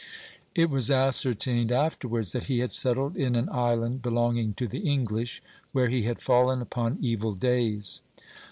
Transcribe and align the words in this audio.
It 0.55 0.71
was 0.71 0.89
ascer 0.89 1.35
tained 1.35 1.69
afterwards 1.69 2.31
that 2.31 2.45
he 2.45 2.57
had 2.57 2.71
settled 2.71 3.15
in 3.15 3.35
an 3.35 3.47
island 3.51 4.01
be 4.01 4.09
longing 4.09 4.55
to 4.55 4.67
the 4.67 4.79
English, 4.79 5.43
where 5.73 5.89
he 5.89 6.05
had 6.09 6.19
fallen 6.23 6.59
upon 6.59 6.97
evil 7.01 7.35
days. 7.35 8.01